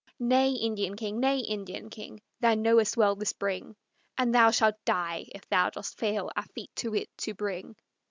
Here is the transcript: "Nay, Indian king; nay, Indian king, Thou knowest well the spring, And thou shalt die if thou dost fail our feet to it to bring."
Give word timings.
"Nay, 0.17 0.53
Indian 0.53 0.95
king; 0.95 1.19
nay, 1.19 1.37
Indian 1.41 1.91
king, 1.91 2.23
Thou 2.39 2.55
knowest 2.55 2.97
well 2.97 3.13
the 3.15 3.27
spring, 3.27 3.75
And 4.17 4.33
thou 4.33 4.49
shalt 4.49 4.83
die 4.83 5.27
if 5.35 5.47
thou 5.47 5.69
dost 5.69 5.99
fail 5.99 6.31
our 6.35 6.45
feet 6.55 6.71
to 6.77 6.95
it 6.95 7.15
to 7.19 7.35
bring." 7.35 7.75